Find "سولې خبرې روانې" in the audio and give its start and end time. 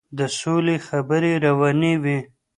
0.39-1.93